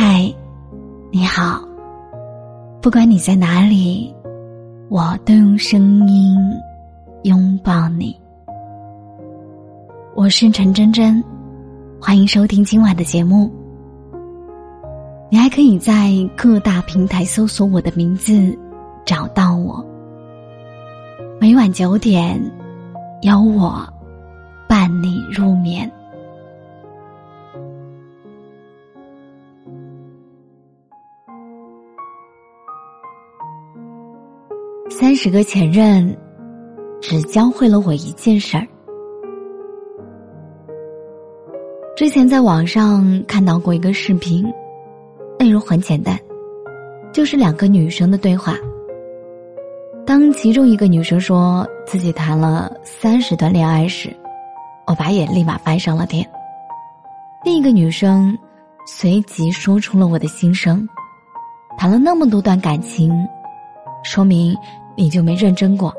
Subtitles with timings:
[0.00, 0.32] 嗨，
[1.10, 1.60] 你好。
[2.80, 4.14] 不管你在哪里，
[4.88, 6.38] 我都用声音
[7.24, 8.16] 拥抱你。
[10.14, 11.20] 我是陈真真，
[12.00, 13.52] 欢迎收听今晚的节目。
[15.32, 18.56] 你还可以在各大平台搜索我的名字，
[19.04, 19.84] 找到我。
[21.40, 22.40] 每晚九点，
[23.22, 23.84] 有我
[24.68, 25.90] 伴你入眠。
[34.90, 36.16] 三十个前任，
[37.00, 38.66] 只教会了我一件事儿。
[41.94, 44.44] 之前在网上看到过一个视频，
[45.38, 46.18] 内容很简单，
[47.12, 48.56] 就是两个女生的对话。
[50.06, 54.08] 当其中一个女生说自己谈了三十段恋爱时，
[54.86, 56.26] 我把眼立马翻上了天。
[57.44, 58.36] 另一个女生
[58.86, 60.88] 随即说出了我的心声：
[61.76, 63.12] 谈了那么多段感情，
[64.02, 64.56] 说明。
[65.00, 65.94] 你就没认真过。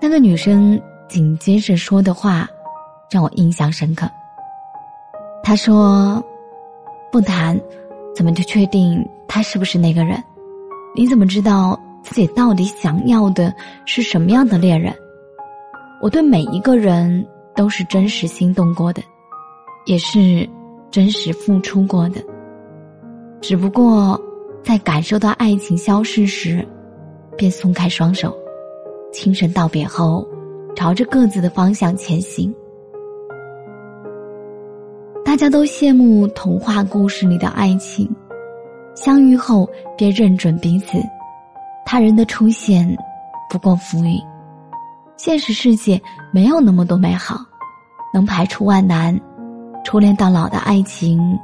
[0.00, 2.48] 那个女生紧接着说的话，
[3.10, 4.08] 让我印象深刻。
[5.42, 6.22] 她说
[7.10, 7.60] ：“不谈，
[8.14, 10.22] 怎么就确定他是不是那个人？
[10.94, 13.52] 你怎么知道自己到底想要的
[13.84, 14.94] 是什么样的恋人？
[16.00, 19.02] 我对每一个人都是真实心动过的，
[19.86, 20.48] 也是
[20.88, 22.22] 真实付出过的。
[23.40, 24.20] 只不过
[24.68, 26.62] 在感受到爱情消逝时。”
[27.38, 28.36] 便松开双手，
[29.10, 30.26] 轻声道别后，
[30.76, 32.54] 朝着各自的方向前行。
[35.24, 38.14] 大家都羡慕童话故事里的爱情，
[38.94, 40.98] 相遇后便认准彼此。
[41.86, 42.86] 他人的出现
[43.48, 44.20] 不过浮云，
[45.16, 45.98] 现实世界
[46.30, 47.38] 没有那么多美好，
[48.12, 49.18] 能排除万难，
[49.82, 51.38] 初恋到老的爱情，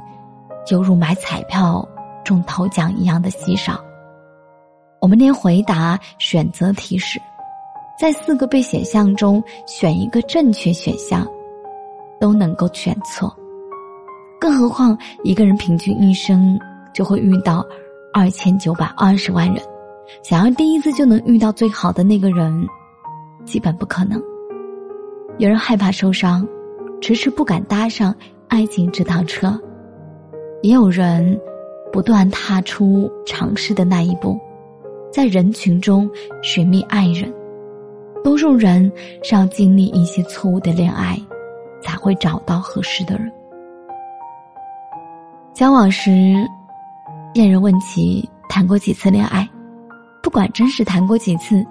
[0.69, 1.87] 犹如买彩票
[2.25, 3.79] 中头奖一样的稀少。
[4.99, 7.21] 我们连回答选择题时，
[7.97, 11.25] 在四个被选项中选一个正确选项，
[12.19, 13.33] 都能够选错，
[14.39, 16.59] 更何况一个人平均一生
[16.91, 17.63] 就会遇到
[18.13, 19.61] 二千九百二十万人，
[20.23, 22.67] 想要第一次就能遇到最好的那个人，
[23.45, 24.19] 基本不可能。
[25.37, 26.47] 有人害怕受伤，
[26.99, 28.15] 迟迟不敢搭上
[28.47, 29.59] 爱情这趟车，
[30.63, 31.39] 也有人
[31.95, 34.37] 不断踏出尝试的那一步。
[35.13, 36.09] 在人群中
[36.43, 37.33] 寻觅爱人，
[38.21, 38.91] 多数人
[39.23, 41.17] 是要经历一些错误的恋爱，
[41.81, 43.31] 才会找到合适的人。
[45.53, 46.35] 交往时，
[47.33, 49.47] 恋人问起谈过几次恋爱，
[50.21, 51.65] 不管真实谈过几次，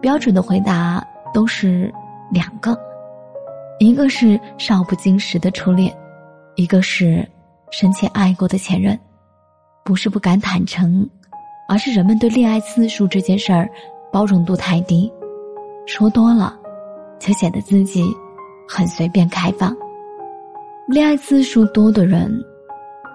[0.00, 1.00] 标准的回答
[1.32, 1.94] 都是
[2.32, 2.76] 两个，
[3.78, 5.96] 一个是少不经事的初恋，
[6.56, 7.24] 一个是
[7.70, 8.98] 深切爱过的前任，
[9.90, 11.04] 不是不敢坦诚。
[11.68, 13.68] 而是人们对恋爱次数这件事儿
[14.12, 15.12] 包容度太低，
[15.84, 16.56] 说多了，
[17.18, 18.04] 就显得自己
[18.68, 19.76] 很随便开放。
[20.86, 22.32] 恋爱次数多的人，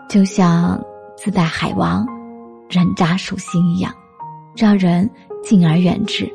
[0.10, 0.78] 就像
[1.16, 2.06] 自带海王、
[2.70, 3.94] 人渣属性一样，
[4.54, 5.10] 让人
[5.44, 6.30] 敬而远之。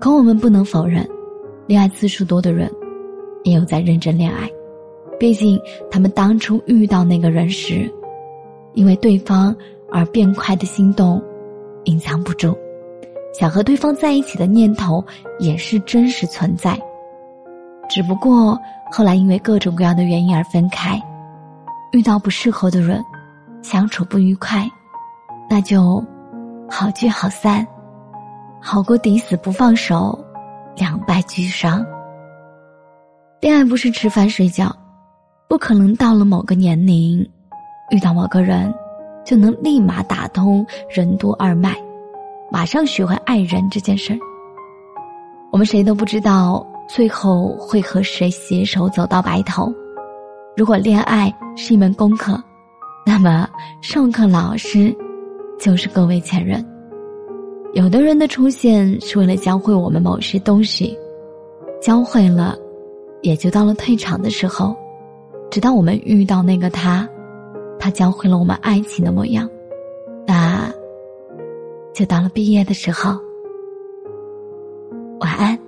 [0.00, 1.08] 可我们不能否认，
[1.68, 2.68] 恋爱次数多的人，
[3.44, 4.50] 也有在认真恋爱。
[5.16, 5.60] 毕竟
[5.92, 7.88] 他们当初遇到那个人时，
[8.74, 9.54] 因为对方。
[9.92, 11.22] 而变快的心动，
[11.84, 12.58] 隐藏不住，
[13.32, 15.04] 想和对方在一起的念头
[15.38, 16.76] 也是真实存在。
[17.88, 18.58] 只不过
[18.90, 21.00] 后来因为各种各样的原因而分开，
[21.92, 23.00] 遇到不适合的人，
[23.62, 24.68] 相处不愉快，
[25.48, 26.04] 那就
[26.68, 27.64] 好聚好散，
[28.60, 30.18] 好过抵死不放手，
[30.76, 31.86] 两败俱伤。
[33.40, 34.74] 恋爱不是吃饭睡觉，
[35.46, 37.24] 不可能到了某个年龄，
[37.90, 38.72] 遇到某个人。
[39.24, 41.74] 就能立马打通任督二脉，
[42.52, 44.18] 马上学会爱人这件事儿。
[45.50, 49.72] 我们谁都不知道最后会和谁携手走到白头。
[50.54, 52.38] 如果恋爱是一门功课，
[53.06, 53.48] 那么
[53.80, 54.94] 上课老师
[55.58, 56.62] 就是各位前任。
[57.72, 60.94] 有的人的出现是为了教会我们某些东西，
[61.80, 62.54] 教会了，
[63.22, 64.76] 也就到了退场的时候，
[65.50, 67.08] 直到我们遇到那个他。
[67.84, 69.46] 他教会了我们爱情的模样。
[70.26, 70.72] 那
[71.92, 73.20] 就到了毕业的时候
[75.20, 75.63] 晚安。